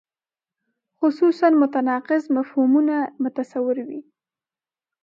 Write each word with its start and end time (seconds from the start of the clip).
خصوصاً 0.99 1.47
متناقض 1.63 2.23
مفهومونه 2.37 2.95
متصور 3.23 3.77
وي. 3.87 4.01